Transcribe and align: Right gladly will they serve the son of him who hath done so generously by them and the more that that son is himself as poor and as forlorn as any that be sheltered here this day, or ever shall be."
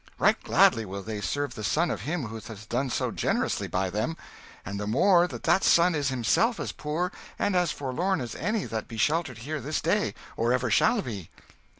Right 0.17 0.43
gladly 0.43 0.83
will 0.83 1.03
they 1.03 1.21
serve 1.21 1.53
the 1.53 1.63
son 1.63 1.91
of 1.91 2.01
him 2.01 2.23
who 2.25 2.35
hath 2.39 2.67
done 2.67 2.89
so 2.89 3.11
generously 3.11 3.67
by 3.67 3.91
them 3.91 4.17
and 4.65 4.79
the 4.79 4.87
more 4.87 5.27
that 5.27 5.43
that 5.43 5.63
son 5.63 5.93
is 5.93 6.09
himself 6.09 6.59
as 6.59 6.71
poor 6.71 7.11
and 7.37 7.55
as 7.55 7.71
forlorn 7.71 8.19
as 8.19 8.33
any 8.33 8.65
that 8.65 8.87
be 8.87 8.97
sheltered 8.97 9.37
here 9.37 9.61
this 9.61 9.79
day, 9.79 10.15
or 10.35 10.53
ever 10.53 10.71
shall 10.71 11.03
be." 11.03 11.29